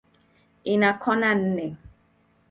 [0.71, 1.65] Ina kona nne.